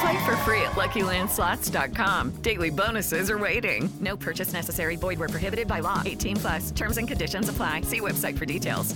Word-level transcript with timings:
Play 0.00 0.24
for 0.24 0.36
free 0.38 0.62
at 0.62 0.72
LuckyLandSlots.com. 0.72 2.30
Daily 2.42 2.70
bonuses 2.70 3.30
are 3.30 3.38
waiting. 3.38 3.92
No 4.00 4.16
purchase 4.16 4.52
necessary. 4.52 4.96
Void 4.96 5.18
where 5.18 5.28
prohibited 5.28 5.68
by 5.68 5.80
law. 5.80 6.00
18 6.04 6.36
plus. 6.36 6.70
Terms 6.70 6.96
and 6.96 7.06
conditions 7.06 7.48
apply. 7.48 7.82
See 7.82 8.00
website 8.00 8.38
for 8.38 8.46
details. 8.46 8.94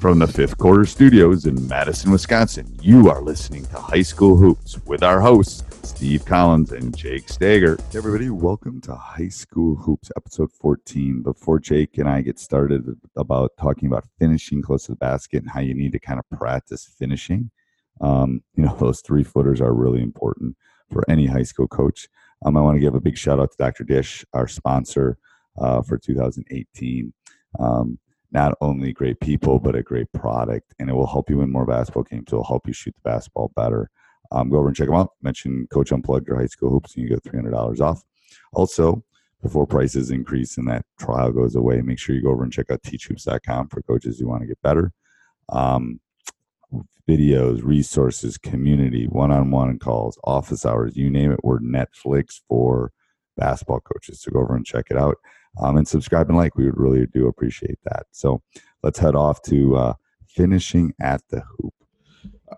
From 0.00 0.18
the 0.18 0.26
fifth 0.26 0.58
quarter 0.58 0.84
studios 0.84 1.46
in 1.46 1.68
Madison, 1.68 2.10
Wisconsin, 2.10 2.66
you 2.82 3.08
are 3.10 3.20
listening 3.20 3.66
to 3.66 3.78
High 3.78 4.02
School 4.02 4.36
Hoops 4.36 4.84
with 4.84 5.02
our 5.02 5.20
hosts, 5.20 5.62
Steve 5.88 6.24
Collins 6.24 6.72
and 6.72 6.96
Jake 6.96 7.28
Stager. 7.28 7.76
Hey 7.92 7.98
everybody, 7.98 8.30
welcome 8.30 8.80
to 8.80 8.94
High 8.94 9.28
School 9.28 9.76
Hoops, 9.76 10.10
episode 10.16 10.50
14. 10.52 11.22
Before 11.22 11.60
Jake 11.60 11.98
and 11.98 12.08
I 12.08 12.22
get 12.22 12.38
started 12.40 12.84
about 13.14 13.52
talking 13.60 13.86
about 13.86 14.06
finishing 14.18 14.60
close 14.60 14.86
to 14.86 14.92
the 14.92 14.96
basket 14.96 15.42
and 15.42 15.50
how 15.50 15.60
you 15.60 15.74
need 15.74 15.92
to 15.92 16.00
kind 16.00 16.18
of 16.18 16.28
practice 16.36 16.88
finishing, 16.98 17.50
um, 18.00 18.42
you 18.54 18.64
know, 18.64 18.74
those 18.80 19.00
three 19.00 19.24
footers 19.24 19.60
are 19.60 19.74
really 19.74 20.02
important 20.02 20.56
for 20.92 21.04
any 21.08 21.26
high 21.26 21.42
school 21.42 21.68
coach. 21.68 22.08
Um, 22.44 22.56
I 22.56 22.60
want 22.60 22.76
to 22.76 22.80
give 22.80 22.94
a 22.94 23.00
big 23.00 23.18
shout 23.18 23.38
out 23.38 23.50
to 23.52 23.56
Dr. 23.58 23.84
Dish, 23.84 24.24
our 24.32 24.48
sponsor 24.48 25.18
uh, 25.58 25.82
for 25.82 25.98
2018. 25.98 27.12
Um, 27.58 27.98
not 28.32 28.56
only 28.60 28.92
great 28.92 29.20
people, 29.20 29.58
but 29.58 29.74
a 29.74 29.82
great 29.82 30.10
product, 30.12 30.72
and 30.78 30.88
it 30.88 30.94
will 30.94 31.06
help 31.06 31.28
you 31.28 31.38
win 31.38 31.50
more 31.50 31.66
basketball 31.66 32.04
games. 32.04 32.26
It 32.28 32.36
will 32.36 32.44
help 32.44 32.66
you 32.66 32.72
shoot 32.72 32.94
the 32.94 33.08
basketball 33.08 33.52
better. 33.56 33.90
Um, 34.32 34.48
go 34.48 34.58
over 34.58 34.68
and 34.68 34.76
check 34.76 34.86
them 34.86 34.94
out. 34.94 35.10
Mention 35.20 35.66
Coach 35.72 35.90
Unplugged 35.90 36.30
or 36.30 36.36
High 36.36 36.46
School 36.46 36.70
Hoops, 36.70 36.94
and 36.94 37.02
you 37.02 37.10
get 37.10 37.24
$300 37.24 37.80
off. 37.80 38.04
Also, 38.52 39.02
before 39.42 39.66
prices 39.66 40.10
increase 40.10 40.58
and 40.58 40.68
that 40.68 40.84
trial 40.98 41.32
goes 41.32 41.56
away, 41.56 41.80
make 41.80 41.98
sure 41.98 42.14
you 42.14 42.22
go 42.22 42.30
over 42.30 42.44
and 42.44 42.52
check 42.52 42.70
out 42.70 42.82
teachhoops.com 42.82 43.68
for 43.68 43.82
coaches 43.82 44.18
who 44.18 44.28
want 44.28 44.42
to 44.42 44.46
get 44.46 44.62
better. 44.62 44.92
Um, 45.48 45.98
videos, 47.08 47.62
resources, 47.62 48.38
community, 48.38 49.06
one 49.06 49.30
on 49.30 49.50
one 49.50 49.78
calls, 49.78 50.18
office 50.24 50.64
hours, 50.64 50.96
you 50.96 51.10
name 51.10 51.32
it. 51.32 51.40
We're 51.42 51.58
Netflix 51.58 52.40
for 52.48 52.92
basketball 53.36 53.80
coaches. 53.80 54.20
So 54.20 54.30
go 54.30 54.40
over 54.40 54.54
and 54.54 54.66
check 54.66 54.86
it 54.90 54.96
out 54.96 55.16
um, 55.60 55.76
and 55.76 55.86
subscribe 55.86 56.28
and 56.28 56.36
like. 56.36 56.56
We 56.56 56.66
would 56.66 56.78
really 56.78 57.06
do 57.06 57.26
appreciate 57.26 57.78
that. 57.84 58.06
So 58.12 58.42
let's 58.82 58.98
head 58.98 59.16
off 59.16 59.42
to 59.42 59.76
uh, 59.76 59.94
finishing 60.28 60.94
at 61.00 61.22
the 61.30 61.40
hoop. 61.40 61.74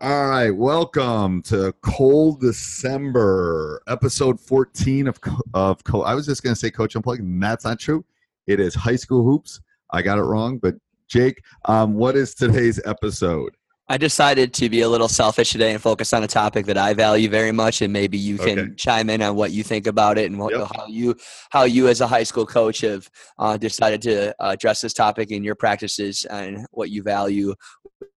All 0.00 0.26
right, 0.26 0.50
welcome 0.50 1.42
to 1.42 1.72
Cold 1.82 2.40
December, 2.40 3.82
episode 3.86 4.40
14 4.40 5.06
of 5.06 5.20
of 5.52 5.84
Co- 5.84 6.02
I 6.02 6.14
was 6.14 6.24
just 6.26 6.42
going 6.42 6.54
to 6.54 6.58
say 6.58 6.70
Coach 6.70 6.96
Unplugged, 6.96 7.20
and 7.20 7.42
that's 7.42 7.64
not 7.64 7.78
true. 7.78 8.04
It 8.46 8.58
is 8.58 8.74
High 8.74 8.96
School 8.96 9.22
Hoops. 9.22 9.60
I 9.90 10.00
got 10.00 10.18
it 10.18 10.22
wrong, 10.22 10.56
but 10.56 10.76
Jake, 11.08 11.42
um, 11.66 11.94
what 11.94 12.16
is 12.16 12.34
today's 12.34 12.80
episode? 12.86 13.54
I 13.88 13.98
decided 13.98 14.54
to 14.54 14.68
be 14.70 14.82
a 14.82 14.88
little 14.88 15.08
selfish 15.08 15.50
today 15.50 15.72
and 15.72 15.82
focus 15.82 16.12
on 16.12 16.22
a 16.22 16.28
topic 16.28 16.66
that 16.66 16.78
I 16.78 16.94
value 16.94 17.28
very 17.28 17.50
much, 17.52 17.82
and 17.82 17.92
maybe 17.92 18.16
you 18.16 18.38
can 18.38 18.58
Okay. 18.58 18.74
chime 18.76 19.10
in 19.10 19.20
on 19.20 19.34
what 19.34 19.50
you 19.50 19.62
think 19.64 19.86
about 19.86 20.18
it 20.18 20.30
and 20.30 20.38
what, 20.38 20.52
Yep. 20.52 20.68
how 20.74 20.86
you 20.86 21.16
how 21.50 21.64
you 21.64 21.88
as 21.88 22.00
a 22.00 22.06
high 22.06 22.22
school 22.22 22.46
coach 22.46 22.80
have 22.82 23.10
uh, 23.38 23.56
decided 23.56 24.00
to 24.02 24.30
uh, 24.42 24.50
address 24.50 24.80
this 24.80 24.92
topic 24.94 25.30
in 25.30 25.42
your 25.42 25.56
practices 25.56 26.24
and 26.30 26.64
what 26.70 26.90
you 26.90 27.02
value 27.02 27.54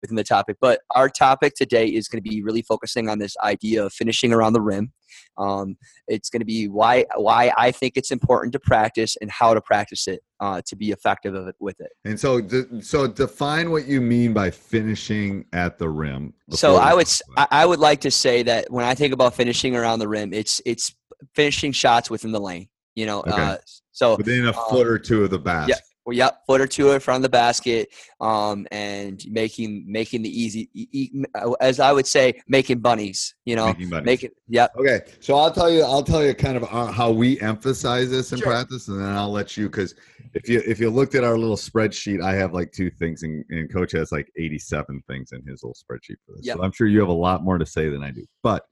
within 0.01 0.15
the 0.15 0.23
topic. 0.23 0.57
But 0.61 0.81
our 0.93 1.09
topic 1.09 1.55
today 1.55 1.87
is 1.87 2.07
going 2.07 2.23
to 2.23 2.29
be 2.29 2.43
really 2.43 2.61
focusing 2.61 3.09
on 3.09 3.17
this 3.17 3.35
idea 3.43 3.85
of 3.85 3.93
finishing 3.93 4.31
around 4.33 4.53
the 4.53 4.61
rim. 4.61 4.93
Um, 5.37 5.77
it's 6.07 6.29
going 6.29 6.39
to 6.41 6.45
be 6.45 6.67
why 6.67 7.05
why 7.15 7.51
I 7.57 7.71
think 7.71 7.93
it's 7.95 8.11
important 8.11 8.53
to 8.53 8.59
practice 8.59 9.17
and 9.21 9.29
how 9.31 9.53
to 9.53 9.61
practice 9.61 10.07
it 10.07 10.21
uh, 10.39 10.61
to 10.67 10.75
be 10.75 10.91
effective 10.91 11.33
of 11.35 11.47
it, 11.47 11.55
with 11.59 11.79
it. 11.79 11.91
And 12.03 12.19
so, 12.19 12.41
de- 12.41 12.81
so 12.81 13.07
define 13.07 13.71
what 13.71 13.87
you 13.87 14.01
mean 14.01 14.33
by 14.33 14.51
finishing 14.51 15.45
at 15.53 15.77
the 15.77 15.89
rim. 15.89 16.33
So 16.51 16.75
I 16.75 16.93
would 16.93 17.07
talk 17.07 17.07
s- 17.07 17.21
about 17.31 17.47
I 17.51 17.65
would 17.65 17.79
like 17.79 18.01
to 18.01 18.11
say 18.11 18.43
that 18.43 18.71
when 18.71 18.85
I 18.85 18.95
think 18.95 19.13
about 19.13 19.35
finishing 19.35 19.75
around 19.75 19.99
the 19.99 20.07
rim, 20.07 20.33
it's 20.33 20.61
it's 20.65 20.93
finishing 21.33 21.71
shots 21.71 22.09
within 22.09 22.31
the 22.31 22.39
lane. 22.39 22.67
You 22.95 23.05
know, 23.05 23.19
Okay. 23.21 23.31
uh, 23.31 23.57
so 23.91 24.15
within 24.15 24.45
a 24.45 24.49
um, 24.49 24.55
foot 24.69 24.87
or 24.87 24.97
two 24.99 25.23
of 25.23 25.29
the 25.29 25.39
basket. 25.39 25.81
Well, 26.05 26.15
yep, 26.15 26.41
foot 26.45 26.61
or 26.61 26.67
two 26.67 26.91
in 26.91 26.99
front 26.99 27.17
of 27.17 27.21
the 27.23 27.29
basket, 27.29 27.89
um, 28.21 28.67
and 28.71 29.23
making 29.27 29.85
making 29.87 30.21
the 30.21 30.29
easy, 30.29 30.69
e- 30.73 30.87
e- 30.91 31.23
as 31.59 31.79
I 31.79 31.91
would 31.91 32.05
say, 32.05 32.41
making 32.47 32.79
bunnies. 32.79 33.33
You 33.45 33.55
know, 33.55 33.67
Making 33.67 33.89
bunnies. 33.89 34.05
making 34.05 34.29
yep. 34.47 34.71
Okay, 34.77 35.01
so 35.19 35.35
I'll 35.35 35.51
tell 35.51 35.69
you, 35.69 35.81
I'll 35.81 36.03
tell 36.03 36.23
you 36.23 36.33
kind 36.35 36.57
of 36.57 36.63
uh, 36.65 36.91
how 36.91 37.09
we 37.11 37.39
emphasize 37.41 38.09
this 38.11 38.31
in 38.31 38.37
Sure. 38.37 38.47
practice, 38.47 38.87
and 38.87 38.99
then 38.99 39.09
I'll 39.09 39.31
let 39.31 39.57
you 39.57 39.67
because 39.67 39.95
if 40.35 40.47
you 40.47 40.61
if 40.67 40.79
you 40.79 40.91
looked 40.91 41.15
at 41.15 41.23
our 41.23 41.37
little 41.37 41.57
spreadsheet, 41.57 42.23
I 42.23 42.35
have 42.35 42.53
like 42.53 42.71
two 42.71 42.91
things, 42.91 43.23
and, 43.23 43.43
and 43.49 43.71
Coach 43.73 43.91
has 43.93 44.11
like 44.11 44.31
eighty 44.37 44.59
seven 44.59 45.01
things 45.07 45.31
in 45.31 45.39
his 45.47 45.63
little 45.63 45.75
spreadsheet 45.75 46.17
for 46.25 46.35
this. 46.35 46.45
Yep. 46.45 46.57
So 46.57 46.63
I'm 46.63 46.71
sure 46.71 46.87
you 46.87 46.99
have 46.99 47.09
a 47.09 47.13
lot 47.13 47.43
more 47.43 47.57
to 47.57 47.65
say 47.65 47.89
than 47.89 48.03
I 48.03 48.11
do, 48.11 48.25
but 48.43 48.63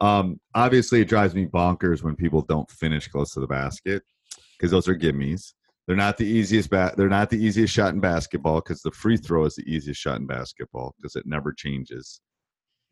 um, 0.00 0.38
obviously 0.54 1.00
it 1.00 1.08
drives 1.08 1.34
me 1.34 1.44
bonkers 1.46 2.04
when 2.04 2.14
people 2.14 2.42
don't 2.42 2.70
finish 2.70 3.08
close 3.08 3.32
to 3.34 3.40
the 3.40 3.48
basket 3.48 4.04
because 4.56 4.70
those 4.70 4.86
are 4.86 4.94
gimmies. 4.94 5.54
They're 5.88 5.96
not 5.96 6.18
the 6.18 6.26
easiest 6.26 6.70
bat. 6.70 6.96
They're 6.96 7.08
not 7.08 7.30
the 7.30 7.44
easiest 7.44 7.74
shot 7.74 7.94
in 7.94 8.00
basketball 8.00 8.60
because 8.60 8.82
the 8.82 8.92
free 8.92 9.16
throw 9.16 9.46
is 9.46 9.56
the 9.56 9.68
easiest 9.68 10.00
shot 10.00 10.20
in 10.20 10.26
basketball 10.26 10.94
because 10.96 11.16
it 11.16 11.26
never 11.26 11.52
changes 11.52 12.20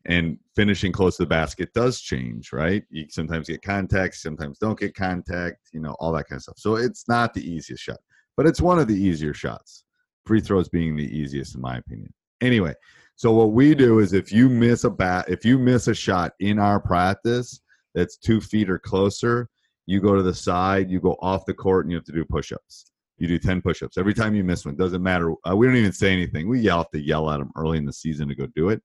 and 0.07 0.37
finishing 0.55 0.91
close 0.91 1.17
to 1.17 1.23
the 1.23 1.27
basket 1.27 1.73
does 1.73 1.99
change, 2.01 2.53
right? 2.53 2.83
You 2.89 3.05
sometimes 3.09 3.47
get 3.47 3.61
contact, 3.61 4.15
sometimes 4.15 4.57
don't 4.57 4.79
get 4.79 4.95
contact, 4.95 5.57
you 5.73 5.81
know, 5.81 5.95
all 5.99 6.13
that 6.13 6.27
kind 6.27 6.37
of 6.37 6.43
stuff. 6.43 6.57
So 6.57 6.75
it's 6.75 7.07
not 7.09 7.33
the 7.33 7.47
easiest 7.47 7.83
shot, 7.83 7.99
but 8.37 8.47
it's 8.47 8.61
one 8.61 8.79
of 8.79 8.87
the 8.87 8.95
easier 8.95 9.33
shots. 9.33 9.83
Free 10.25 10.39
throws 10.39 10.69
being 10.69 10.95
the 10.95 11.03
easiest, 11.03 11.55
in 11.55 11.61
my 11.61 11.77
opinion. 11.77 12.13
Anyway, 12.41 12.73
so 13.15 13.33
what 13.33 13.51
we 13.51 13.75
do 13.75 13.99
is 13.99 14.13
if 14.13 14.31
you 14.31 14.47
miss 14.47 14.85
a 14.85 14.89
bat, 14.89 15.25
if 15.27 15.43
you 15.43 15.59
miss 15.59 15.87
a 15.87 15.93
shot 15.93 16.33
in 16.39 16.57
our 16.57 16.79
practice 16.79 17.59
that's 17.93 18.17
two 18.17 18.39
feet 18.39 18.69
or 18.69 18.79
closer, 18.79 19.49
you 19.87 19.99
go 19.99 20.15
to 20.15 20.23
the 20.23 20.33
side, 20.33 20.89
you 20.89 20.99
go 20.99 21.17
off 21.21 21.45
the 21.45 21.53
court, 21.53 21.85
and 21.85 21.91
you 21.91 21.97
have 21.97 22.05
to 22.05 22.11
do 22.11 22.23
push-ups. 22.25 22.91
You 23.17 23.27
do 23.27 23.39
ten 23.39 23.61
push-ups 23.61 23.97
every 23.97 24.13
time 24.13 24.35
you 24.35 24.43
miss 24.43 24.65
one. 24.65 24.75
Doesn't 24.75 25.01
matter. 25.01 25.33
Uh, 25.47 25.55
we 25.55 25.65
don't 25.65 25.75
even 25.75 25.91
say 25.91 26.13
anything. 26.13 26.47
We 26.47 26.59
yell 26.59 26.79
have 26.79 26.91
to 26.91 27.01
yell 27.01 27.29
at 27.31 27.39
them 27.39 27.51
early 27.55 27.77
in 27.77 27.85
the 27.85 27.93
season 27.93 28.27
to 28.27 28.35
go 28.35 28.47
do 28.55 28.69
it. 28.69 28.81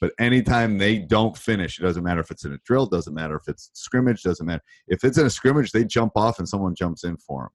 But 0.00 0.12
anytime 0.18 0.76
they 0.76 0.98
don't 0.98 1.36
finish, 1.36 1.78
it 1.78 1.82
doesn't 1.82 2.04
matter 2.04 2.20
if 2.20 2.30
it's 2.30 2.44
in 2.44 2.52
a 2.52 2.58
drill, 2.66 2.86
doesn't 2.86 3.14
matter 3.14 3.36
if 3.36 3.48
it's 3.48 3.70
scrimmage, 3.72 4.22
doesn't 4.22 4.44
matter. 4.44 4.62
If 4.88 5.04
it's 5.04 5.18
in 5.18 5.26
a 5.26 5.30
scrimmage, 5.30 5.72
they 5.72 5.84
jump 5.84 6.12
off 6.16 6.38
and 6.38 6.48
someone 6.48 6.74
jumps 6.74 7.04
in 7.04 7.16
for 7.16 7.44
them. 7.44 7.50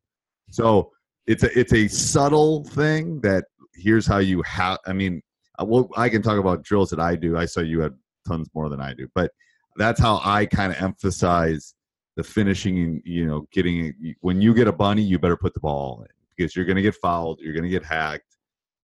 So 0.50 0.92
it's 1.28 1.44
a 1.44 1.60
it's 1.60 1.74
a 1.74 1.88
subtle 1.88 2.64
thing 2.66 3.22
that 3.22 3.46
here's 3.76 4.08
how 4.08 4.18
you 4.18 4.42
have. 4.42 4.80
I 4.88 4.94
mean, 4.94 5.22
I, 5.60 5.64
well, 5.64 5.90
I 5.96 6.10
can 6.10 6.22
talk 6.22 6.40
about 6.40 6.64
drills 6.64 6.90
that 6.90 7.00
I 7.00 7.16
do. 7.16 7.38
I 7.38 7.46
saw 7.46 7.62
you 7.62 7.82
had 7.82 7.94
tons 8.28 8.50
more 8.56 8.70
than 8.70 8.82
I 8.82 8.94
do, 8.94 9.08
but 9.14 9.32
that's 9.78 10.00
how 10.00 10.20
I 10.24 10.46
kind 10.46 10.72
of 10.72 10.82
emphasize 10.82 11.74
the 12.22 12.28
finishing 12.28 12.80
and 12.80 13.02
you 13.06 13.26
know 13.26 13.48
getting 13.52 13.94
when 14.22 14.42
you 14.42 14.54
get 14.54 14.68
a 14.68 14.72
bunny, 14.72 15.02
you 15.02 15.18
better 15.18 15.38
put 15.38 15.54
the 15.54 15.60
ball 15.60 16.02
in 16.02 16.14
because 16.36 16.56
you're 16.56 16.66
going 16.66 16.76
to 16.76 16.82
get 16.82 16.96
fouled, 16.96 17.40
you're 17.42 17.54
going 17.54 17.64
to 17.64 17.70
get 17.70 17.84
hacked. 17.84 18.38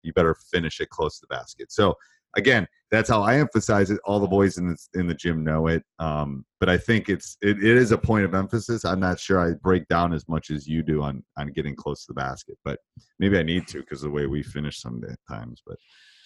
you 0.03 0.13
better 0.13 0.35
finish 0.53 0.79
it 0.79 0.89
close 0.89 1.19
to 1.19 1.25
the 1.29 1.35
basket. 1.35 1.71
So 1.71 1.95
again, 2.35 2.67
that's 2.89 3.09
how 3.09 3.21
I 3.21 3.37
emphasize 3.37 3.91
it. 3.91 3.99
All 4.05 4.19
the 4.19 4.27
boys 4.27 4.57
in 4.57 4.69
the 4.69 4.77
in 4.99 5.07
the 5.07 5.13
gym 5.13 5.43
know 5.43 5.67
it, 5.67 5.83
um, 5.99 6.45
but 6.59 6.69
I 6.69 6.77
think 6.77 7.09
it's 7.09 7.37
it, 7.41 7.57
it 7.57 7.77
is 7.77 7.91
a 7.91 7.97
point 7.97 8.25
of 8.25 8.33
emphasis. 8.33 8.85
I'm 8.85 8.99
not 8.99 9.19
sure 9.19 9.39
I 9.39 9.53
break 9.61 9.87
down 9.87 10.13
as 10.13 10.27
much 10.27 10.49
as 10.49 10.67
you 10.67 10.81
do 10.81 11.01
on 11.03 11.23
on 11.37 11.47
getting 11.51 11.75
close 11.75 12.05
to 12.05 12.13
the 12.13 12.19
basket, 12.21 12.57
but 12.63 12.79
maybe 13.19 13.37
I 13.37 13.43
need 13.43 13.67
to 13.67 13.79
because 13.79 14.01
the 14.01 14.09
way 14.09 14.25
we 14.25 14.41
finish 14.43 14.79
some 14.79 15.01
times. 15.29 15.61
But 15.65 15.77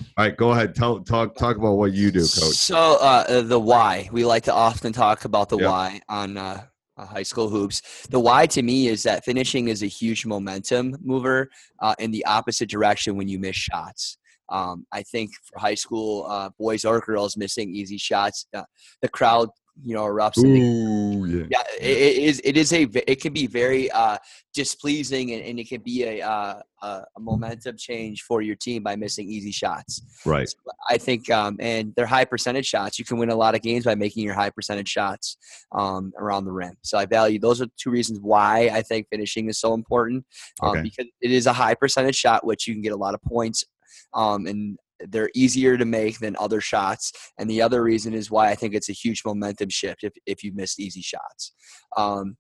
all 0.02 0.26
right, 0.26 0.38
go 0.38 0.52
ahead. 0.52 0.76
Tell 0.76 1.00
talk 1.02 1.36
talk 1.36 1.58
about 1.58 1.74
what 1.74 1.94
you 1.94 2.12
do, 2.12 2.20
coach. 2.22 2.56
So 2.70 2.98
uh, 3.02 3.42
the 3.42 3.60
why 3.60 4.10
we 4.12 4.24
like 4.26 4.44
to 4.44 4.54
often 4.54 4.94
talk 4.94 5.26
about 5.26 5.50
the 5.50 5.58
Yep. 5.58 5.70
why 5.70 6.02
on 6.10 6.38
uh, 6.38 6.66
uh, 7.02 7.06
high 7.06 7.24
school 7.24 7.50
hoops. 7.50 7.82
The 8.10 8.20
why 8.20 8.46
to 8.48 8.62
me 8.62 8.88
is 8.88 9.04
that 9.04 9.26
finishing 9.26 9.68
is 9.68 9.84
a 9.84 9.88
huge 9.88 10.26
momentum 10.26 10.96
mover 11.02 11.50
uh, 11.80 11.96
in 12.00 12.12
the 12.12 12.24
opposite 12.26 12.70
direction 12.70 13.18
when 13.18 13.28
you 13.28 13.40
miss 13.40 13.56
shots. 13.56 14.18
Um, 14.50 14.86
I 14.92 15.02
think 15.04 15.32
for 15.46 15.60
high 15.60 15.76
school 15.76 16.26
uh, 16.28 16.50
boys 16.60 16.84
or 16.84 17.00
girls 17.00 17.38
missing 17.38 17.74
easy 17.74 17.98
shots, 17.98 18.46
uh, 18.54 18.64
the 19.02 19.08
crowd 19.08 19.50
you 19.84 19.96
know 19.96 20.06
erupts. 20.06 20.38
Ooh, 20.40 21.26
yeah. 21.26 21.46
yeah, 21.50 21.62
it, 21.80 21.98
it 21.98 22.18
is. 22.18 22.42
It 22.44 22.58
is 22.58 22.74
a. 22.74 22.84
It 23.08 23.22
can 23.22 23.34
be 23.34 23.48
very 23.48 23.90
uh, 23.92 24.18
displeasing, 24.54 25.32
and, 25.32 25.44
and 25.44 25.60
it 25.60 25.68
can 25.68 25.82
be 25.82 26.04
a, 26.04 26.28
uh, 26.28 26.62
a 26.82 27.04
momentum 27.20 27.78
change 27.78 28.24
for 28.24 28.42
your 28.42 28.56
team 28.56 28.84
by 28.84 28.96
missing 28.96 29.30
easy 29.30 29.52
shots. 29.52 30.02
Right. 30.26 30.50
So 30.50 30.56
I 30.90 30.98
think, 30.98 31.30
um, 31.30 31.58
and 31.60 31.94
they're 31.96 32.06
high 32.06 32.26
percentage 32.26 32.66
shots. 32.66 33.00
You 33.00 33.06
can 33.06 33.18
win 33.18 33.30
a 33.30 33.36
lot 33.36 33.56
of 33.56 33.62
games 33.62 33.86
by 33.86 33.96
making 33.96 34.24
your 34.24 34.34
high 34.34 34.50
percentage 34.50 34.90
shots 34.90 35.38
um, 35.72 36.12
around 36.18 36.46
the 36.46 36.52
rim. 36.52 36.76
So 36.82 36.98
I 36.98 37.06
value 37.06 37.40
those 37.40 37.62
are 37.62 37.68
two 37.78 37.92
reasons 37.92 38.20
why 38.22 38.70
I 38.74 38.82
think 38.82 39.08
finishing 39.10 39.50
is 39.50 39.60
so 39.60 39.74
important 39.74 40.26
um, 40.62 40.72
Okay. 40.72 40.82
because 40.84 41.08
it 41.22 41.32
is 41.32 41.48
a 41.48 41.54
high 41.54 41.76
percentage 41.76 42.16
shot, 42.16 42.46
which 42.46 42.68
you 42.68 42.74
can 42.74 42.82
get 42.82 42.94
a 42.94 42.98
lot 42.98 43.14
of 43.14 43.22
points, 43.22 43.66
um, 44.14 44.46
and 44.48 44.78
they're 45.10 45.30
easier 45.36 45.78
to 45.78 45.86
make 45.86 46.20
than 46.20 46.36
other 46.40 46.62
shots. 46.62 47.12
And 47.38 47.50
the 47.50 47.62
other 47.62 47.84
reason 47.84 48.14
is 48.14 48.32
why 48.32 48.50
I 48.50 48.56
think 48.56 48.74
it's 48.74 48.90
a 48.90 48.94
huge 48.94 49.24
momentum 49.26 49.70
shift 49.70 50.04
if 50.04 50.14
if 50.26 50.44
you 50.44 50.54
missed 50.54 50.80
easy 50.80 51.02
shots. 51.02 51.54
Um, 51.98 52.38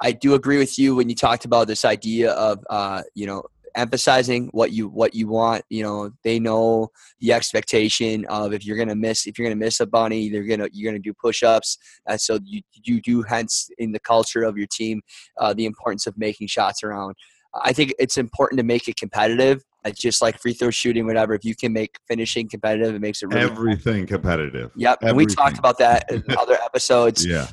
I- 0.00 0.12
do 0.12 0.34
agree 0.34 0.58
with 0.58 0.78
you 0.78 0.94
when 0.94 1.08
you 1.08 1.14
talked 1.14 1.44
about 1.44 1.66
this 1.66 1.84
idea 1.84 2.32
of 2.32 2.64
uh, 2.70 3.02
you 3.14 3.26
know 3.26 3.42
emphasizing 3.76 4.48
what 4.52 4.70
you 4.72 4.88
what 4.88 5.14
you 5.14 5.26
want 5.26 5.64
you 5.68 5.82
know 5.82 6.10
they 6.22 6.38
know 6.38 6.88
the 7.20 7.32
expectation 7.32 8.24
of 8.26 8.52
if 8.52 8.64
you're 8.64 8.76
gonna 8.76 8.94
miss 8.94 9.26
if 9.26 9.36
you're 9.36 9.46
gonna 9.48 9.56
miss 9.56 9.80
a 9.80 9.86
bunny 9.86 10.28
they're 10.28 10.44
gonna 10.44 10.68
you're 10.72 10.90
gonna 10.90 11.02
do 11.02 11.12
push-ups 11.12 11.76
and 12.08 12.20
so 12.20 12.38
you 12.44 12.62
you 12.84 13.00
do 13.00 13.22
hence 13.22 13.68
in 13.78 13.90
the 13.90 13.98
culture 13.98 14.44
of 14.44 14.56
your 14.56 14.68
team 14.70 15.02
uh, 15.40 15.52
the 15.54 15.66
importance 15.66 16.06
of 16.06 16.16
making 16.16 16.46
shots 16.46 16.84
around 16.84 17.16
i 17.64 17.72
think 17.72 17.92
it's 17.98 18.16
important 18.16 18.58
to 18.58 18.64
make 18.64 18.86
it 18.86 18.96
competitive 18.96 19.62
it's 19.84 20.00
just 20.00 20.22
like 20.22 20.38
free 20.40 20.52
throw 20.54 20.70
shooting 20.70 21.06
whatever 21.06 21.34
if 21.34 21.44
you 21.44 21.54
can 21.54 21.72
make 21.72 21.98
finishing 22.08 22.48
competitive 22.48 22.94
it 22.94 23.00
makes 23.00 23.22
it 23.22 23.26
really 23.26 23.42
Everything 23.42 24.06
competitive. 24.06 24.70
Yep, 24.76 24.98
and 25.02 25.16
we 25.16 25.26
talked 25.26 25.58
about 25.58 25.78
that 25.78 26.10
in 26.10 26.24
other 26.38 26.54
episodes 26.64 27.24
Yeah. 27.24 27.48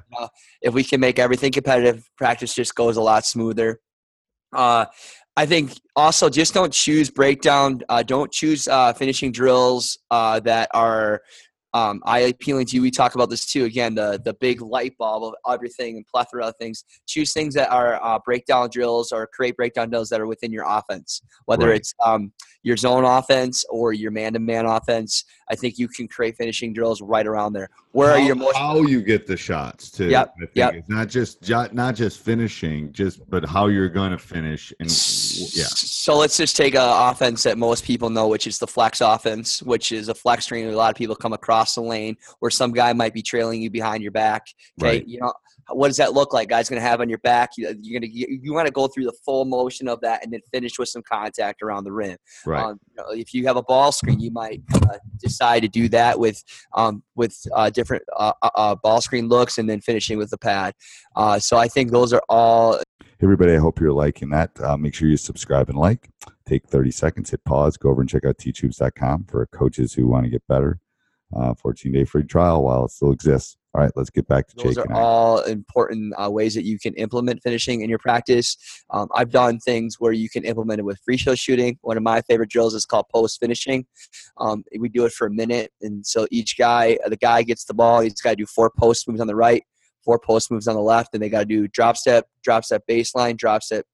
if 0.61 0.73
we 0.73 0.83
can 0.83 0.99
make 0.99 1.19
everything 1.19 1.51
competitive, 1.51 2.09
practice 2.17 2.53
just 2.53 2.75
goes 2.75 2.97
a 2.97 3.01
lot 3.01 3.25
smoother. 3.25 3.79
Uh, 4.55 4.85
I 5.37 5.45
think 5.45 5.71
also 5.95 6.29
just 6.29 6.53
don't 6.53 6.73
choose 6.73 7.09
breakdown. 7.09 7.81
Uh, 7.87 8.03
don't 8.03 8.31
choose 8.31 8.67
uh, 8.67 8.91
finishing 8.93 9.31
drills 9.31 9.97
uh, 10.11 10.39
that 10.41 10.69
are 10.73 11.21
um, 11.73 12.01
eye 12.05 12.19
appealing 12.19 12.65
to 12.67 12.75
you. 12.75 12.81
We 12.81 12.91
talk 12.91 13.15
about 13.15 13.29
this 13.29 13.45
too. 13.45 13.65
Again, 13.65 13.95
the 13.95 14.21
the 14.23 14.33
big 14.33 14.61
light 14.61 14.97
bulb 14.97 15.23
of 15.23 15.53
everything 15.53 15.95
and 15.97 16.05
plethora 16.07 16.47
of 16.47 16.55
things. 16.57 16.83
Choose 17.07 17.33
things 17.33 17.53
that 17.55 17.71
are 17.71 18.03
uh, 18.03 18.19
breakdown 18.25 18.69
drills 18.71 19.11
or 19.11 19.27
create 19.27 19.55
breakdown 19.55 19.89
drills 19.89 20.09
that 20.09 20.19
are 20.19 20.27
within 20.27 20.51
your 20.51 20.65
offense. 20.67 21.21
Whether 21.45 21.67
Right. 21.67 21.75
it's 21.77 21.93
um, 22.03 22.33
your 22.63 22.77
zone 22.77 23.05
offense 23.05 23.63
or 23.69 23.93
your 23.93 24.11
man 24.11 24.33
to 24.33 24.39
man 24.39 24.65
offense, 24.65 25.23
I 25.49 25.55
think 25.55 25.77
you 25.77 25.87
can 25.87 26.07
create 26.07 26.35
finishing 26.37 26.73
drills 26.73 27.01
right 27.01 27.25
around 27.25 27.53
there. 27.53 27.69
Where 27.93 28.09
how, 28.09 28.15
are 28.15 28.19
your 28.19 28.35
most 28.35 28.57
how 28.57 28.81
you 28.81 29.01
get 29.01 29.27
the 29.27 29.37
shots 29.37 29.91
too. 29.91 30.09
Yep, 30.09 30.35
yep. 30.53 30.73
It's 30.75 30.89
not 30.89 31.07
just 31.09 31.49
not 31.73 31.95
just 31.95 32.19
finishing, 32.19 32.91
just 32.91 33.27
but 33.29 33.45
how 33.45 33.67
you're 33.67 33.89
going 33.89 34.11
to 34.11 34.17
finish. 34.17 34.73
And 34.79 34.89
yeah, 34.89 35.65
So 35.67 36.17
let's 36.17 36.37
just 36.37 36.55
take 36.55 36.75
an 36.75 36.81
offense 36.83 37.43
that 37.43 37.57
most 37.57 37.83
people 37.83 38.09
know, 38.09 38.27
which 38.27 38.47
is 38.47 38.59
the 38.59 38.67
flex 38.67 39.01
offense, 39.01 39.61
which 39.63 39.91
is 39.91 40.09
a 40.09 40.13
flex 40.15 40.45
screen. 40.45 40.67
A 40.67 40.71
lot 40.71 40.89
of 40.89 40.95
people 40.95 41.15
come 41.15 41.33
across 41.33 41.60
the 41.75 41.81
lane 41.81 42.15
where 42.39 42.51
some 42.51 42.71
guy 42.71 42.93
might 42.93 43.13
be 43.13 43.21
trailing 43.21 43.61
you 43.61 43.69
behind 43.69 44.01
your 44.03 44.11
back. 44.11 44.47
Okay, 44.81 44.89
Right. 44.97 45.07
you 45.07 45.19
know 45.19 45.33
what 45.73 45.87
does 45.87 45.97
that 45.97 46.13
look 46.13 46.33
like? 46.33 46.49
Guy's 46.49 46.67
going 46.67 46.81
to 46.81 46.87
have 46.87 46.99
on 47.01 47.07
your 47.07 47.19
back. 47.19 47.51
You- 47.57 47.73
You're 47.81 47.99
going 47.99 48.11
to 48.11 48.17
you 48.17 48.53
want 48.53 48.65
to 48.67 48.73
go 48.73 48.87
through 48.87 49.05
the 49.05 49.13
full 49.23 49.45
motion 49.45 49.87
of 49.87 50.01
that 50.01 50.23
and 50.23 50.33
then 50.33 50.41
finish 50.51 50.77
with 50.79 50.89
some 50.89 51.03
contact 51.03 51.61
around 51.61 51.83
the 51.85 51.91
rim. 51.91 52.17
right. 52.45 52.65
Um, 52.65 52.79
you 52.89 52.95
know, 52.97 53.09
if 53.11 53.33
you 53.33 53.45
have 53.47 53.55
a 53.57 53.63
ball 53.63 53.91
screen, 53.91 54.19
you 54.19 54.31
might 54.31 54.61
uh, 54.73 54.97
decide 55.19 55.61
to 55.61 55.67
do 55.69 55.87
that 55.89 56.19
with 56.19 56.43
um, 56.73 57.03
with 57.15 57.37
uh, 57.53 57.69
different 57.69 58.03
uh, 58.17 58.33
uh, 58.41 58.49
uh, 58.55 58.75
ball 58.75 59.01
screen 59.01 59.27
looks 59.29 59.59
and 59.59 59.69
then 59.69 59.79
finishing 59.81 60.17
with 60.17 60.29
the 60.31 60.37
pad. 60.37 60.73
Uh, 61.15 61.39
so 61.39 61.57
I 61.57 61.67
think 61.67 61.91
those 61.91 62.11
are 62.11 62.23
all 62.27 62.79
Hey, 62.99 63.25
everybody, 63.27 63.53
I 63.53 63.57
hope 63.57 63.79
you're 63.79 63.93
liking 63.93 64.31
that. 64.31 64.49
Uh, 64.59 64.75
make 64.77 64.95
sure 64.95 65.07
you 65.07 65.15
subscribe 65.15 65.69
and 65.69 65.77
like. 65.77 66.09
Take 66.47 66.65
30 66.67 66.89
seconds, 66.89 67.29
hit 67.29 67.43
pause, 67.45 67.77
go 67.77 67.89
over 67.91 68.01
and 68.01 68.09
check 68.09 68.25
out 68.25 68.37
teachhoops.com 68.39 69.25
for 69.29 69.45
coaches 69.45 69.93
who 69.93 70.07
want 70.07 70.23
to 70.25 70.29
get 70.31 70.41
better. 70.47 70.79
Uh, 71.35 71.53
14 71.53 71.91
day 71.91 72.03
free 72.03 72.23
trial 72.23 72.63
while 72.63 72.85
it 72.85 72.91
still 72.91 73.11
exists. 73.11 73.57
All 73.73 73.81
right, 73.81 73.91
let's 73.95 74.09
get 74.09 74.27
back 74.27 74.47
to 74.49 74.55
Those 74.57 74.75
Jake 74.75 74.85
are 74.85 74.93
all 74.93 75.39
important 75.43 76.13
uh, 76.21 76.29
ways 76.29 76.55
that 76.55 76.65
you 76.65 76.77
can 76.77 76.93
implement 76.95 77.41
finishing 77.41 77.81
in 77.81 77.89
your 77.89 77.99
practice. 77.99 78.57
Um, 78.89 79.07
I've 79.15 79.29
done 79.29 79.59
things 79.59 79.95
where 79.97 80.11
you 80.11 80.29
can 80.29 80.43
implement 80.43 80.79
it 80.79 80.83
with 80.83 80.99
free 81.05 81.15
throw 81.15 81.35
shooting. 81.35 81.77
One 81.81 81.95
of 81.95 82.03
my 82.03 82.21
favorite 82.21 82.49
drills 82.49 82.73
is 82.73 82.85
called 82.85 83.05
post 83.13 83.39
finishing. 83.39 83.85
Um, 84.37 84.65
we 84.77 84.89
do 84.89 85.05
it 85.05 85.13
for 85.13 85.27
a 85.27 85.31
minute, 85.31 85.71
and 85.81 86.05
so 86.05 86.27
each 86.31 86.57
guy, 86.57 86.97
the 87.05 87.15
guy 87.15 87.43
gets 87.43 87.63
the 87.63 87.73
ball. 87.73 88.01
He's 88.01 88.19
got 88.19 88.31
to 88.31 88.35
do 88.35 88.45
four 88.45 88.69
post 88.77 89.07
moves 89.07 89.21
on 89.21 89.27
the 89.27 89.35
right, 89.35 89.63
four 90.03 90.19
post 90.19 90.51
moves 90.51 90.67
on 90.67 90.75
the 90.75 90.81
left, 90.81 91.13
and 91.13 91.23
they 91.23 91.29
got 91.29 91.39
to 91.39 91.45
do 91.45 91.69
drop 91.69 91.95
step, 91.95 92.25
drop 92.43 92.65
step 92.65 92.83
baseline, 92.89 93.37
drop 93.37 93.63
step 93.63 93.85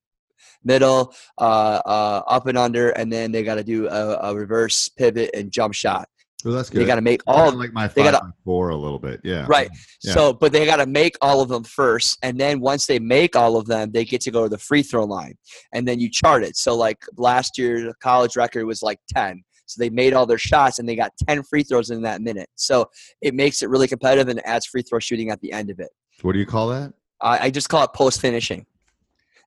middle, 0.64 1.14
uh, 1.38 1.82
uh, 1.86 2.22
up 2.28 2.48
and 2.48 2.58
under, 2.58 2.90
and 2.90 3.12
then 3.12 3.32
they 3.32 3.44
got 3.44 3.56
to 3.56 3.64
do 3.64 3.88
a, 3.88 4.32
a 4.32 4.36
reverse 4.36 4.90
pivot 4.90 5.30
and 5.36 5.52
jump 5.52 5.76
shot. 5.76 6.08
Well, 6.48 6.56
that's 6.56 6.70
good. 6.70 6.82
They 6.82 6.86
got 6.86 6.96
to 6.96 7.02
make 7.02 7.22
all 7.28 7.52
like 7.52 7.74
my 7.74 7.88
they 7.88 8.04
gotta- 8.04 8.32
four 8.46 8.70
a 8.70 8.76
little 8.76 9.00
bit. 9.00 9.20
Yeah. 9.26 9.46
Right. 9.50 9.70
Yeah. 10.02 10.14
So, 10.14 10.34
but 10.34 10.54
they 10.54 10.66
got 10.66 10.78
to 10.78 10.86
make 10.86 11.18
all 11.22 11.42
of 11.42 11.50
them 11.50 11.66
first, 11.66 12.18
and 12.24 12.40
then 12.40 12.62
once 12.62 12.86
they 12.86 13.00
make 13.00 13.36
all 13.36 13.58
of 13.58 13.66
them, 13.68 13.92
they 13.92 14.06
get 14.06 14.22
to 14.22 14.32
go 14.32 14.44
to 14.44 14.50
the 14.50 14.58
free 14.58 14.82
throw 14.82 15.04
line, 15.04 15.38
and 15.74 15.86
then 15.86 16.00
you 16.00 16.10
chart 16.10 16.46
it. 16.46 16.56
So, 16.56 16.74
like 16.74 17.04
last 17.18 17.58
year, 17.58 17.82
the 17.82 17.94
college 18.02 18.38
record 18.38 18.66
was 18.66 18.82
like 18.82 19.00
ten. 19.14 19.44
So 19.66 19.80
they 19.80 19.90
made 19.90 20.14
all 20.14 20.26
their 20.26 20.38
shots, 20.38 20.80
and 20.80 20.88
they 20.88 20.96
got 20.96 21.12
ten 21.28 21.44
free 21.44 21.64
throws 21.64 21.90
in 21.90 22.02
that 22.04 22.22
minute. 22.22 22.50
So 22.56 22.90
it 23.22 23.34
makes 23.34 23.62
it 23.62 23.70
really 23.70 23.90
competitive 23.90 24.30
and 24.30 24.40
adds 24.48 24.66
free 24.68 24.84
throw 24.84 25.00
shooting 25.00 25.32
at 25.32 25.42
the 25.42 25.52
end 25.52 25.70
of 25.70 25.82
it. 25.82 25.90
What 26.22 26.32
do 26.32 26.40
you 26.40 26.46
call 26.46 26.70
that? 26.70 26.94
I, 27.20 27.48
I 27.48 27.50
just 27.50 27.68
call 27.68 27.84
it 27.84 27.92
post 27.94 28.22
finishing. 28.22 28.66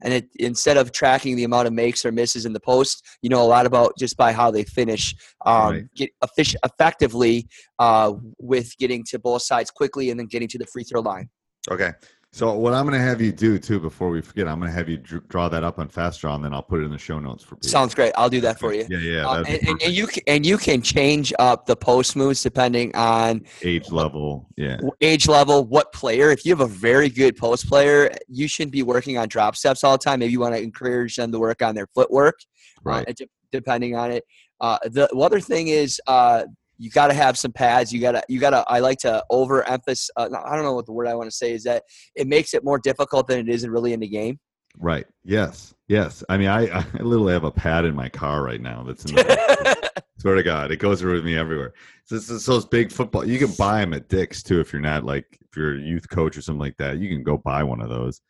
And 0.02 0.14
it, 0.14 0.28
instead 0.38 0.76
of 0.76 0.92
tracking 0.92 1.37
the 1.37 1.45
amount 1.45 1.66
of 1.66 1.73
makes 1.73 2.04
or 2.04 2.12
misses 2.12 2.47
in 2.47 2.52
the 2.52 2.61
post, 2.61 3.04
you 3.23 3.28
know 3.28 3.42
a 3.42 3.45
lot 3.45 3.66
about 3.66 3.92
just 3.99 4.16
by 4.16 4.33
how 4.33 4.50
they 4.50 4.64
finish, 4.64 5.14
um, 5.47 5.71
Right. 5.73 5.85
get 5.95 6.11
effic- 6.25 6.57
effectively 6.64 7.49
uh, 7.78 8.12
with 8.38 8.76
getting 8.78 9.04
to 9.11 9.19
both 9.19 9.42
sides 9.42 9.71
quickly 9.71 10.11
and 10.11 10.19
then 10.19 10.26
getting 10.26 10.49
to 10.49 10.59
the 10.59 10.66
free 10.66 10.85
throw 10.85 11.00
line. 11.00 11.28
Okay. 11.71 11.92
So 12.32 12.54
what 12.54 12.75
I'm 12.75 12.87
going 12.87 12.96
to 12.96 13.04
have 13.04 13.20
you 13.20 13.32
do 13.32 13.58
too, 13.58 13.80
before 13.80 14.08
we 14.08 14.20
forget, 14.20 14.46
I'm 14.46 14.60
going 14.60 14.70
to 14.70 14.75
have 14.76 14.88
you 14.88 14.99
dr- 14.99 15.26
draw 15.26 15.49
that 15.49 15.64
up 15.64 15.80
on 15.80 15.88
Fast 15.88 16.20
Draw, 16.20 16.37
and 16.37 16.44
then 16.44 16.54
I'll 16.54 16.62
put 16.62 16.80
it 16.80 16.84
in 16.84 16.92
the 16.92 16.99
show 16.99 17.18
notes 17.18 17.42
for 17.42 17.56
people. 17.56 17.68
Sounds 17.68 17.92
great. 17.92 18.12
I'll 18.16 18.30
do 18.30 18.40
that 18.42 18.60
for 18.60 18.72
you. 18.72 18.87
Yeah, 18.88 18.99
yeah. 18.99 19.26
Um, 19.28 19.44
and, 19.49 19.68
and, 19.68 19.82
and 19.82 19.92
you 19.92 20.06
can, 20.06 20.22
and 20.28 20.46
you 20.46 20.56
can 20.56 20.80
change 20.80 21.32
up 21.40 21.66
the 21.66 21.75
post 21.75 22.14
moves 22.14 22.40
depending 22.40 22.94
on 22.94 23.42
age 23.62 23.90
level. 23.90 24.49
Yeah. 24.56 24.78
age 25.00 25.26
level, 25.26 25.64
what 25.64 25.92
player. 25.92 26.30
If 26.30 26.44
you 26.46 26.52
have 26.52 26.60
a 26.60 26.72
very 26.72 27.08
good 27.08 27.37
post 27.37 27.68
player, 27.68 28.12
you 28.28 28.46
shouldn't 28.46 28.72
be 28.72 28.84
working 28.84 29.18
on 29.18 29.26
drop 29.26 29.56
steps 29.56 29.82
all 29.82 29.92
the 29.92 29.99
time. 29.99 30.20
Maybe 30.20 30.30
you 30.30 30.38
want 30.40 30.54
to 30.54 30.62
encourage 30.62 31.16
them 31.16 31.32
to 31.32 31.38
work 31.40 31.62
on 31.62 31.75
their 31.75 31.88
footwork, 31.96 32.38
uh, 32.78 32.80
Right. 32.84 33.16
de- 33.16 33.28
depending 33.50 33.96
on 33.96 34.12
it. 34.12 34.25
Uh, 34.60 34.78
the 34.84 35.08
other 35.16 35.40
thing 35.40 35.66
is 35.68 36.00
uh, 36.06 36.44
you 36.80 36.88
got 36.88 37.08
to 37.08 37.14
have 37.14 37.37
some 37.37 37.52
pads. 37.52 37.92
You 37.92 38.00
got 38.00 38.12
to 38.12 38.22
you 38.26 38.40
got 38.40 38.50
to. 38.50 38.64
I 38.66 38.78
like 38.78 38.96
to 39.00 39.22
overemphasize. 39.30 40.08
Uh, 40.16 40.30
I 40.44 40.56
don't 40.56 40.64
know 40.64 40.72
what 40.72 40.87
the 40.87 40.92
word 40.92 41.08
I 41.08 41.14
want 41.14 41.28
to 41.30 41.37
say 41.37 41.52
is 41.52 41.62
that 41.64 41.82
it 42.14 42.26
makes 42.26 42.54
it 42.54 42.64
more 42.64 42.78
difficult 42.78 43.28
than 43.28 43.38
it 43.38 43.50
is 43.50 43.64
in 43.64 43.70
really 43.70 43.92
in 43.92 44.00
the 44.00 44.08
game. 44.08 44.40
Right. 44.78 45.06
Yes. 45.22 45.75
Yes. 45.88 46.25
I 46.30 46.38
mean, 46.38 46.49
I, 46.49 46.78
I 46.78 46.84
literally 46.94 47.34
have 47.34 47.44
a 47.44 47.50
pad 47.50 47.84
in 47.84 47.94
my 47.94 48.08
car 48.08 48.42
right 48.42 48.62
now. 48.62 48.82
That's 48.82 49.04
in 49.04 49.14
the. 49.14 49.90
swear 50.18 50.37
to 50.37 50.42
God, 50.42 50.70
it 50.70 50.78
goes 50.78 51.02
with 51.02 51.22
me 51.25 51.37
everywhere. 51.37 51.75
So 52.06 52.16
it's, 52.16 52.30
it's 52.30 52.46
those 52.46 52.64
big 52.64 52.90
football. 52.90 53.28
You 53.28 53.38
can 53.38 53.52
buy 53.58 53.80
them 53.80 53.92
at 53.92 54.08
Dick's 54.08 54.42
too 54.42 54.60
if 54.60 54.72
you're 54.72 54.80
not 54.80 55.04
like 55.04 55.26
if 55.50 55.56
you're 55.56 55.76
a 55.76 55.80
youth 55.80 56.08
coach 56.08 56.37
or 56.38 56.40
something 56.40 56.60
like 56.60 56.78
that. 56.78 56.99
You 56.99 57.10
can 57.10 57.22
go 57.22 57.37
buy 57.37 57.62
one 57.62 57.82
of 57.82 57.90
those, 57.90 58.22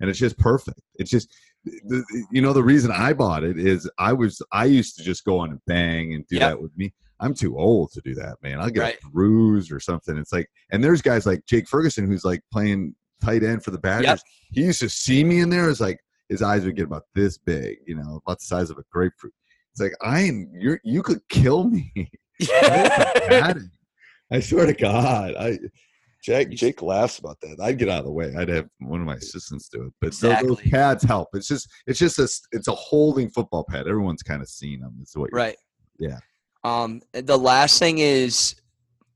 and 0.00 0.08
it's 0.08 0.18
just 0.18 0.38
perfect. 0.38 0.80
It's 0.94 1.10
just. 1.10 1.28
The, 1.64 2.04
you 2.30 2.42
know 2.42 2.52
the 2.52 2.62
reason 2.62 2.92
I 2.92 3.12
bought 3.12 3.42
it 3.42 3.58
is 3.58 3.90
I 3.98 4.12
was 4.12 4.40
I 4.52 4.66
used 4.66 4.96
to 4.98 5.02
just 5.02 5.24
go 5.24 5.40
on 5.40 5.50
and 5.50 5.60
bang 5.66 6.14
and 6.14 6.24
do 6.28 6.36
Yep. 6.36 6.42
that 6.48 6.62
with 6.62 6.70
me. 6.76 6.94
I'm 7.20 7.34
too 7.34 7.58
old 7.58 7.92
to 7.92 8.00
do 8.02 8.14
that, 8.16 8.36
man. 8.42 8.60
I'll 8.60 8.70
get 8.70 8.80
Right. 8.82 8.98
a 9.04 9.08
bruise 9.10 9.70
or 9.70 9.80
something. 9.80 10.16
It's 10.18 10.32
like, 10.32 10.48
and 10.70 10.82
there's 10.84 11.00
guys 11.02 11.24
like 11.26 11.44
Jake 11.46 11.68
Ferguson 11.68 12.06
who's 12.06 12.24
like 12.24 12.40
playing 12.52 12.94
tight 13.24 13.42
end 13.42 13.64
for 13.64 13.70
the 13.70 13.78
Badgers. 13.78 14.22
He 14.52 14.62
used 14.62 14.80
to 14.80 14.88
see 14.88 15.24
me 15.24 15.40
in 15.40 15.48
there. 15.50 15.70
It's 15.70 15.80
like 15.80 15.98
his 16.28 16.42
eyes 16.42 16.64
would 16.64 16.76
get 16.76 16.84
about 16.84 17.04
this 17.14 17.38
big, 17.38 17.78
you 17.86 17.94
know, 17.96 18.20
about 18.26 18.40
the 18.40 18.46
size 18.46 18.68
of 18.70 18.78
a 18.78 18.82
grapefruit. 18.92 19.32
It's 19.72 19.80
like 19.80 19.94
I 20.02 20.20
am, 20.20 20.50
you 20.58 20.78
you 20.84 21.02
could 21.02 21.20
kill 21.28 21.64
me. 21.64 21.92
I 24.30 24.40
swear 24.40 24.66
to 24.66 24.74
God, 24.74 25.34
I 25.38 25.58
Jake 26.22 26.50
Jake 26.50 26.82
laughs 26.82 27.18
about 27.18 27.40
that. 27.42 27.56
I'd 27.62 27.78
get 27.78 27.88
out 27.88 28.00
of 28.00 28.04
the 28.06 28.12
way. 28.12 28.34
I'd 28.36 28.48
have 28.48 28.66
one 28.80 29.00
of 29.00 29.06
my 29.06 29.14
assistants 29.14 29.68
do 29.68 29.84
it. 29.84 29.92
But 30.00 30.08
Exactly. 30.08 30.48
those, 30.48 30.56
those 30.58 30.68
pads 30.70 31.04
help. 31.04 31.28
It's 31.34 31.46
just 31.46 31.68
it's 31.86 31.98
just 31.98 32.18
a 32.18 32.28
it's 32.52 32.68
a 32.68 32.72
holding 32.74 33.30
football 33.30 33.64
pad. 33.68 33.86
Everyone's 33.86 34.22
kind 34.22 34.42
of 34.42 34.48
seen 34.48 34.80
them. 34.80 34.96
It's 35.00 35.16
what 35.16 35.30
you're- 35.30 35.40
Right. 35.40 35.56
Yeah. 35.98 36.18
Um, 36.66 37.00
the 37.12 37.38
last 37.38 37.78
thing 37.78 37.98
is 37.98 38.56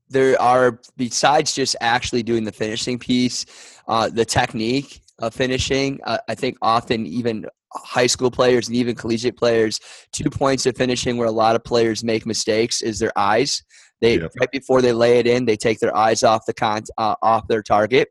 there 0.09 0.41
are 0.41 0.79
besides 0.95 1.53
just 1.53 1.75
actually 1.81 2.23
doing 2.23 2.45
the 2.45 2.51
finishing 2.53 2.97
piece, 2.97 3.45
uh, 3.89 4.07
the 4.07 4.23
technique 4.23 5.01
of 5.19 5.33
finishing. 5.33 5.99
Uh, 6.05 6.17
I 6.29 6.35
think 6.35 6.57
often 6.61 7.05
even 7.05 7.45
high 7.73 8.07
school 8.07 8.31
players 8.31 8.69
and 8.69 8.77
even 8.77 8.95
collegiate 8.95 9.35
players, 9.35 9.81
two 10.13 10.29
points 10.29 10.65
of 10.65 10.77
finishing 10.77 11.17
where 11.17 11.27
a 11.27 11.31
lot 11.31 11.57
of 11.57 11.63
players 11.65 12.05
make 12.05 12.25
mistakes 12.25 12.81
is 12.81 12.99
their 12.99 13.11
eyes. 13.17 13.61
They 13.99 14.17
right 14.17 14.51
before 14.51 14.81
they 14.81 14.93
lay 14.93 15.19
it 15.19 15.27
in, 15.27 15.43
they 15.43 15.57
take 15.57 15.79
their 15.79 15.95
eyes 15.95 16.23
off 16.23 16.45
the 16.45 16.53
con 16.53 16.83
uh, 16.97 17.15
off 17.21 17.49
their 17.49 17.61
target. 17.61 18.07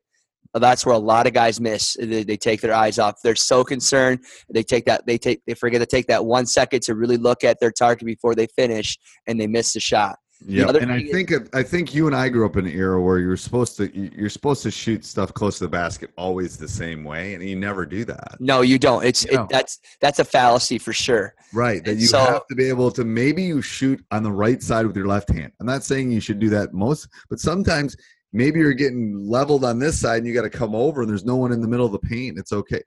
That's 0.54 0.84
where 0.84 0.94
a 0.94 0.98
lot 0.98 1.26
of 1.26 1.32
guys 1.32 1.60
miss. 1.60 1.96
They, 2.00 2.24
they 2.24 2.36
take 2.36 2.60
their 2.60 2.74
eyes 2.74 2.98
off. 2.98 3.16
They're 3.22 3.36
so 3.36 3.62
concerned. 3.64 4.20
They 4.52 4.62
take 4.62 4.84
that. 4.86 5.06
They 5.06 5.18
take. 5.18 5.42
They 5.46 5.54
forget 5.54 5.80
to 5.80 5.86
take 5.86 6.06
that 6.08 6.24
one 6.24 6.46
second 6.46 6.82
to 6.82 6.94
really 6.94 7.16
look 7.16 7.44
at 7.44 7.60
their 7.60 7.70
target 7.70 8.04
before 8.06 8.34
they 8.34 8.46
finish, 8.48 8.98
and 9.26 9.40
they 9.40 9.46
miss 9.46 9.72
the 9.74 9.80
shot. 9.80 10.18
Yeah, 10.46 10.68
and 10.70 10.90
I 10.90 10.96
thing 11.00 11.06
is- 11.06 11.12
think 11.12 11.54
I 11.54 11.62
think 11.62 11.94
you 11.94 12.06
and 12.06 12.16
I 12.16 12.30
grew 12.30 12.46
up 12.46 12.56
in 12.56 12.66
an 12.66 12.72
era 12.72 12.98
where 13.00 13.18
you're 13.18 13.36
supposed 13.36 13.76
to 13.76 13.94
you're 13.94 14.30
supposed 14.30 14.62
to 14.62 14.70
shoot 14.70 15.04
stuff 15.04 15.34
close 15.34 15.58
to 15.58 15.64
the 15.64 15.68
basket 15.68 16.10
always 16.16 16.56
the 16.56 16.66
same 16.66 17.04
way, 17.04 17.34
and 17.34 17.46
you 17.46 17.56
never 17.56 17.84
do 17.84 18.06
that. 18.06 18.36
No, 18.40 18.62
you 18.62 18.78
don't. 18.78 19.04
It's 19.04 19.30
No. 19.30 19.42
it, 19.42 19.48
that's 19.50 19.78
that's 20.00 20.18
a 20.18 20.24
fallacy 20.24 20.78
for 20.78 20.94
sure. 20.94 21.34
Right, 21.52 21.84
that 21.84 21.90
And 21.92 22.00
you 22.00 22.06
so- 22.06 22.18
have 22.20 22.46
to 22.48 22.54
be 22.54 22.68
able 22.70 22.90
to 22.92 23.04
maybe 23.04 23.42
you 23.42 23.60
shoot 23.60 24.02
on 24.12 24.22
the 24.22 24.32
right 24.32 24.62
side 24.62 24.86
with 24.86 24.96
your 24.96 25.06
left 25.06 25.28
hand. 25.30 25.52
I'm 25.60 25.66
not 25.66 25.84
saying 25.84 26.10
you 26.10 26.20
should 26.20 26.38
do 26.38 26.48
that 26.48 26.72
most, 26.72 27.06
but 27.28 27.38
sometimes 27.38 27.94
maybe 28.32 28.60
you're 28.60 28.72
getting 28.72 29.28
leveled 29.28 29.64
on 29.64 29.78
this 29.78 30.00
side 30.00 30.18
and 30.18 30.26
you 30.26 30.34
got 30.34 30.42
to 30.42 30.50
come 30.50 30.74
over 30.74 31.02
and 31.02 31.10
there's 31.10 31.24
no 31.24 31.36
one 31.36 31.52
in 31.52 31.60
the 31.60 31.68
middle 31.68 31.86
of 31.86 31.92
the 31.92 31.98
paint. 31.98 32.38
It's 32.38 32.52
okay. 32.52 32.82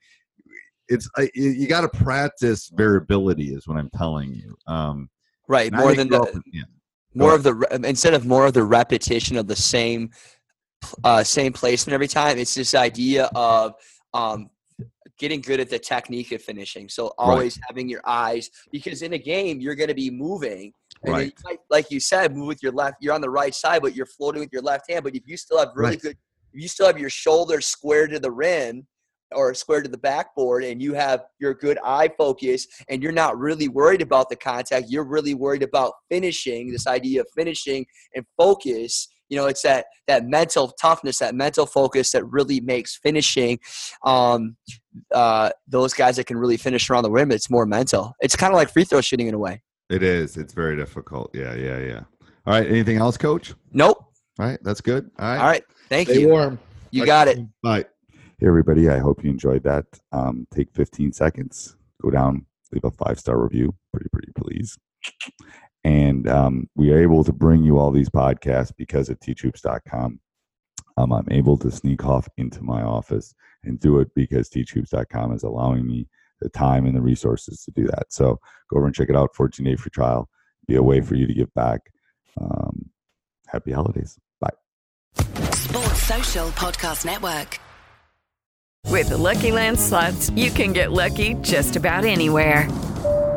It's 0.87 1.09
I, 1.17 1.29
you- 1.33 1.67
got 1.67 1.81
to 1.81 1.89
practice 1.89 2.69
variability, 2.73 3.53
is 3.53 3.67
what 3.67 3.77
I'm 3.77 3.89
telling 3.95 4.33
you. 4.33 4.55
Um, 4.67 5.09
Right, 5.47 5.73
more 5.73 5.93
than 5.93 6.07
the 6.07 6.21
in- 6.23 6.43
yeah. 6.53 6.61
more 7.13 7.35
of 7.35 7.43
the 7.43 7.67
instead 7.83 8.13
of 8.13 8.25
more 8.25 8.45
of 8.45 8.53
the 8.53 8.63
repetition 8.63 9.35
of 9.37 9.45
the 9.45 9.55
same 9.57 10.09
uh, 11.03 11.23
same 11.23 11.51
placement 11.51 11.93
every 11.93 12.07
time. 12.07 12.37
It's 12.37 12.55
this 12.55 12.73
idea 12.73 13.29
of 13.35 13.73
um, 14.13 14.49
getting 15.19 15.41
good 15.41 15.59
at 15.59 15.69
the 15.69 15.79
technique 15.79 16.31
of 16.31 16.41
finishing. 16.41 16.87
So 16.87 17.13
always 17.17 17.59
having 17.67 17.89
your 17.89 18.01
eyes 18.05 18.49
because 18.71 19.01
in 19.01 19.13
a 19.13 19.17
game 19.17 19.59
you're 19.59 19.75
going 19.75 19.89
to 19.89 19.93
be 19.95 20.09
moving. 20.09 20.73
And 21.05 21.13
Right. 21.13 21.33
might, 21.43 21.59
like 21.69 21.91
you 21.91 21.99
said, 21.99 22.35
move 22.35 22.47
with 22.47 22.63
your 22.63 22.71
left. 22.71 22.97
You're 23.01 23.13
on 23.13 23.21
the 23.21 23.29
right 23.29 23.53
side, 23.53 23.81
but 23.81 23.95
you're 23.95 24.05
floating 24.05 24.41
with 24.41 24.53
your 24.53 24.61
left 24.61 24.89
hand. 24.89 25.03
But 25.03 25.15
if 25.15 25.23
you 25.25 25.35
still 25.37 25.59
have 25.59 25.69
really 25.75 25.91
Right. 25.91 26.01
good, 26.01 26.17
if 26.53 26.61
you 26.61 26.67
still 26.67 26.87
have 26.87 26.99
your 26.99 27.09
shoulders 27.09 27.65
square 27.65 28.07
to 28.07 28.19
the 28.19 28.31
rim 28.31 28.87
or 29.35 29.53
square 29.53 29.81
to 29.81 29.89
the 29.89 29.97
backboard, 29.97 30.63
and 30.63 30.81
you 30.81 30.93
have 30.93 31.25
your 31.39 31.53
good 31.55 31.79
eye 31.83 32.09
focus, 32.17 32.67
and 32.87 33.01
you're 33.01 33.11
not 33.11 33.37
really 33.37 33.67
worried 33.67 34.01
about 34.01 34.29
the 34.29 34.35
contact, 34.35 34.85
you're 34.89 35.03
really 35.03 35.33
worried 35.33 35.63
about 35.63 35.93
finishing. 36.09 36.71
This 36.71 36.87
idea 36.87 37.21
of 37.21 37.27
finishing 37.35 37.85
and 38.15 38.25
focus. 38.37 39.07
You 39.29 39.37
know, 39.37 39.47
it's 39.47 39.63
that 39.63 39.87
that 40.07 40.27
mental 40.27 40.69
toughness, 40.79 41.17
that 41.17 41.33
mental 41.33 41.65
focus 41.65 42.11
that 42.11 42.23
really 42.25 42.59
makes 42.59 42.97
finishing. 42.97 43.59
Um, 44.05 44.57
uh, 45.11 45.49
those 45.67 45.93
guys 45.93 46.17
that 46.17 46.27
can 46.27 46.37
really 46.37 46.57
finish 46.57 46.89
around 46.89 47.03
the 47.03 47.11
rim, 47.11 47.31
it's 47.31 47.49
more 47.49 47.65
mental. 47.65 48.13
It's 48.21 48.35
kind 48.35 48.53
of 48.53 48.57
like 48.57 48.71
free 48.71 48.83
throw 48.83 49.01
shooting 49.01 49.27
in 49.27 49.33
a 49.33 49.39
way. 49.39 49.63
It 49.89 50.03
is. 50.03 50.37
It's 50.37 50.53
very 50.53 50.75
difficult. 50.75 51.31
Yeah, 51.33 51.53
yeah, 51.55 51.79
yeah. 51.79 52.01
All 52.45 52.53
right. 52.53 52.67
Anything 52.67 52.97
else, 52.97 53.17
Coach? 53.17 53.53
Nope. 53.71 53.97
All 54.39 54.45
right. 54.45 54.59
That's 54.63 54.81
good. 54.81 55.09
All 55.19 55.25
right. 55.27 55.37
All 55.37 55.45
right. 55.47 55.63
Thank 55.89 56.09
Stay 56.09 56.21
you. 56.21 56.29
warm. 56.29 56.59
You 56.91 57.01
Talk 57.01 57.07
got 57.07 57.27
it. 57.27 57.35
soon. 57.37 57.53
Bye. 57.61 57.85
Hey, 58.39 58.47
everybody. 58.47 58.89
I 58.89 58.97
hope 58.99 59.23
you 59.23 59.29
enjoyed 59.29 59.63
that. 59.63 59.85
Um, 60.11 60.47
take 60.53 60.71
15 60.73 61.13
seconds, 61.13 61.75
go 62.01 62.09
down, 62.09 62.45
leave 62.71 62.83
a 62.83 62.91
five 62.91 63.19
star 63.19 63.41
review. 63.41 63.73
Pretty, 63.93 64.09
pretty 64.11 64.31
please. 64.35 64.77
And 65.83 66.27
um, 66.29 66.69
we 66.75 66.91
are 66.91 66.99
able 66.99 67.23
to 67.25 67.33
bring 67.33 67.63
you 67.63 67.77
all 67.77 67.91
these 67.91 68.09
podcasts 68.09 68.71
because 68.75 69.09
of 69.09 69.19
teachhoops.com. 69.19 70.19
Um, 70.95 71.11
I'm 71.11 71.27
able 71.31 71.57
to 71.57 71.71
sneak 71.71 72.05
off 72.05 72.27
into 72.37 72.63
my 72.63 72.83
office 72.83 73.33
and 73.63 73.79
do 73.79 73.99
it 73.99 74.09
because 74.15 74.49
teachhoops.com 74.49 75.33
is 75.33 75.43
allowing 75.43 75.85
me 75.87 76.07
the 76.43 76.49
time 76.49 76.85
and 76.85 76.95
the 76.95 77.01
resources 77.01 77.63
to 77.63 77.71
do 77.71 77.87
that. 77.87 78.11
So 78.11 78.39
go 78.69 78.77
over 78.77 78.85
and 78.85 78.95
check 78.95 79.09
it 79.09 79.15
out. 79.15 79.35
14 79.35 79.65
day 79.65 79.75
free 79.75 79.89
trial. 79.91 80.29
Be 80.67 80.75
a 80.75 80.83
way 80.83 81.01
for 81.01 81.15
you 81.15 81.27
to 81.27 81.33
give 81.33 81.53
back. 81.53 81.81
Um, 82.39 82.89
happy 83.47 83.71
holidays. 83.71 84.17
Bye. 84.39 84.49
Sports 85.15 86.03
Social 86.03 86.49
Podcast 86.49 87.05
Network. 87.05 87.59
With 88.89 89.09
the 89.09 89.17
Lucky 89.17 89.51
Land 89.51 89.79
slots, 89.79 90.29
you 90.31 90.51
can 90.51 90.71
get 90.71 90.91
lucky 90.91 91.33
just 91.35 91.75
about 91.75 92.05
anywhere. 92.05 92.67